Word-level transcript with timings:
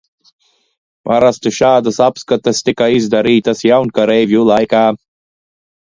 Parasti 1.09 1.51
šādas 1.57 2.01
apskates 2.07 2.63
tika 2.71 2.89
izdarītas 2.97 3.63
jaunkareivju 3.71 4.43
laikā. 4.53 4.85